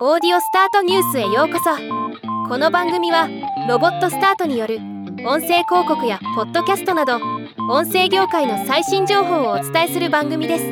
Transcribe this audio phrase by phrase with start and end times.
[0.00, 1.70] オーディオスタートニュースへようこそ。
[2.48, 3.28] この番組は
[3.68, 4.78] ロボットスタートによる
[5.24, 7.20] 音声広告やポッドキャストなど
[7.70, 10.64] 音声業界の最新情報をお伝えする番組です。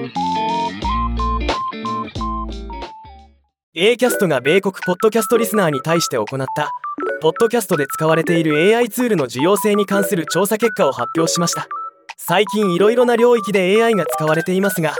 [3.75, 6.73] A キャストが米国ポッドキャストリスナーに対して行った
[7.21, 11.69] ポッドキャストで使われている AI ツールの需要性に関する調査結果を発表しました。
[12.17, 14.97] 最近いろいろな領域で AI が使われていますが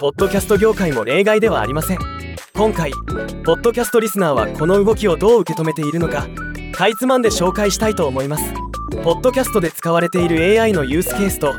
[0.00, 2.27] ポッドキャスト業界も例外ではありません。
[2.58, 2.90] 今回
[3.44, 6.26] ポッドキャストリスナーはこの動きをどう受け止めているのか
[6.72, 8.52] かいつまんで紹介したいと思います。
[9.04, 11.54] ポッドキャストで使われている AI のユースケースと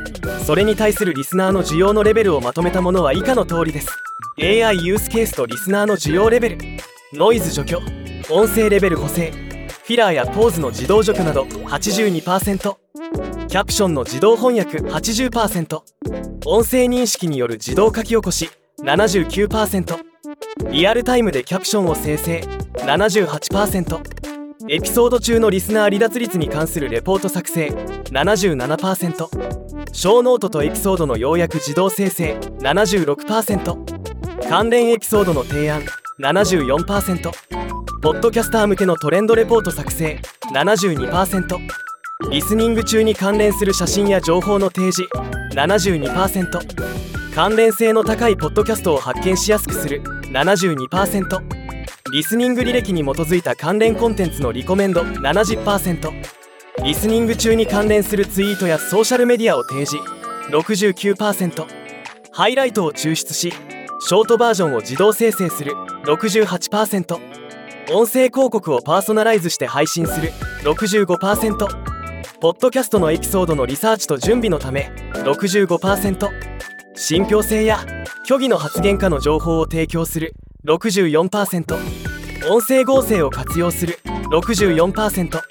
[0.46, 3.88] それに対するリスナーの需要のレベルをまとめたものは以下の通りです。
[4.42, 6.58] AI ユースケースとリスナーの需要レベル。
[7.14, 7.80] ノイズ除去
[8.30, 12.76] 音声レベル補正フィラーやポーズの自動除去など82%
[13.48, 15.82] キャプションの自動翻訳80%
[16.46, 18.50] 音声認識による自動書き起こし
[18.84, 20.10] 79%
[20.68, 22.42] リアルタイムでキャプションを生成。
[22.74, 24.02] 78%
[24.68, 27.70] エピソード中のリスナー離脱率に関するレポート作成。
[27.70, 32.38] 77%ショーノートとエピソードの要約自動生成。
[32.60, 35.82] 76%関連エピソードの提案。
[36.20, 37.32] 74%
[38.02, 40.20] ポッドキャスター向けのトレンドレポート作成。
[40.54, 41.58] 72%
[42.30, 45.10] リスニング中に関連する写真や情報の提示。
[45.56, 50.19] 72%関連性の高いポッドキャストを発見しやすくする。
[50.32, 51.42] 72%
[52.12, 56.12] リスニング履歴に基づいた関連コンテンツのリコメンド70%
[56.84, 60.04] リスニング中に関連するツイートやソーシャルメディアを提示。
[60.52, 61.66] 69%
[62.32, 65.74] ハイライトを抽出しショートバージョンを自動生成する。
[66.06, 67.16] 68%
[67.92, 70.32] 音声広告をパーソナライズして配信する。
[70.64, 71.68] 65%
[72.40, 74.92] ポッドキャストのエピソードのリサーチと準備のため。
[75.14, 76.59] 65%
[77.02, 77.86] 信憑性や
[78.26, 81.76] 虚偽の発言家の情報を提供する64%
[82.52, 85.42] 音声合成を活用する64%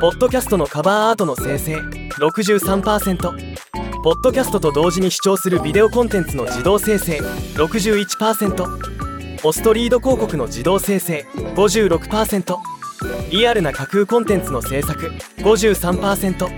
[0.00, 1.76] ポッドキャストのカバーアートの生成。
[1.76, 3.16] 63%
[4.04, 7.18] ポッドキャストと同時に視聴するビデオコンテンツの自動生成。
[7.56, 11.26] 61%ポストリード広告の自動生成。
[11.56, 12.56] 56%
[13.32, 15.08] リアルな架空コンテンツの制作。
[15.38, 16.48] 53%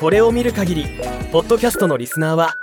[0.00, 0.84] これを見る限り
[1.30, 2.56] ポッドキャストのリスナーは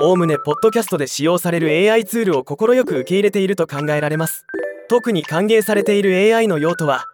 [0.00, 4.46] おおむねポッドキャストで使用される AI ツールを快く受け入れていると考えられます。
[4.88, 7.04] 特に歓迎されている AI の用途は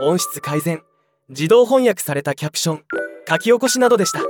[0.00, 0.82] 音質改善
[1.28, 2.84] 自動翻訳されたキャプション
[3.28, 4.20] 書き起こしなどでした。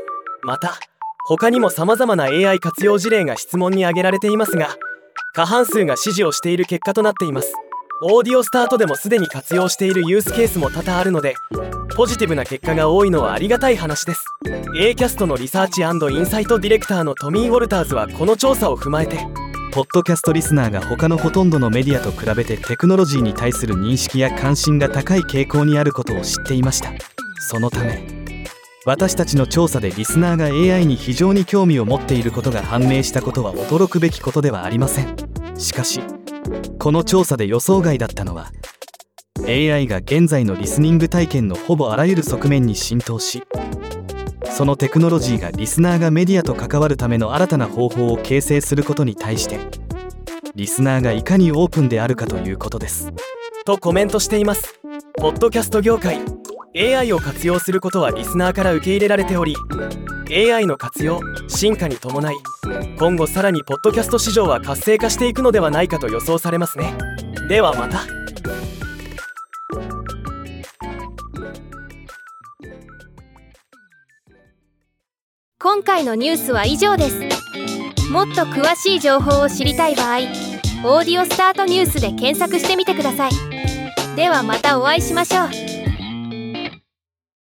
[0.43, 0.78] また
[1.27, 4.77] 他にも様々な AI 活用事例が質問に挙げられていますが
[5.34, 7.53] 過半数が支持をしている結果となっています。
[8.03, 11.34] オーディオスタートでもすでに活用しているユースケースも多々あるので
[11.97, 14.27] ポジティブな結果が多いのはありがたい話です。
[14.79, 19.17] A キャストのリサーチインサイトディレクターのトミー・ウォルターズはこの調査を踏まえて
[19.73, 26.93] ポッドキャストリスナーが他のほとんどのメディアと比べてテクノロジーに対する認識や関心が高い傾向にあることを知っていました。
[27.49, 28.07] そのため
[28.84, 35.17] 私たちの調査でリスナーが AI に非常に興味を持っていることが判明したことは驚くべきことではありません。
[35.57, 36.01] しかし
[36.78, 38.50] この調査で予想外だったのは
[39.47, 43.43] AI が現在のリスニング体験のほぼあらゆる側面に浸透し
[44.50, 49.59] そのテクノロジーがリスナーがメディアと関わるための新たな方法を形成することに対して
[50.56, 53.12] リスナーがいかにオープンであるかということです。
[53.66, 54.81] とコメントしています。
[55.19, 56.19] ポッドキャスト業界
[56.75, 59.54] AI を活用することはリスナーから受け入れられており
[60.31, 62.37] AI の活用進化に伴い
[62.99, 66.95] 今後さらにポッドキャスト市場は活性化していくのではないかと予想されますね。
[67.49, 68.01] ではまた。
[75.59, 77.21] 今回のニュースは以上です。
[78.11, 80.19] もっと詳しい情報を知りたい場合
[80.89, 83.31] 「オーディオスタートニュース」で検索してみてください。
[84.15, 85.76] ではまたお会いしましょう。